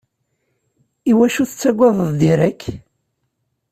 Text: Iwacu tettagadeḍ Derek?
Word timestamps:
Iwacu 1.11 1.43
tettagadeḍ 1.49 2.09
Derek? 2.19 2.61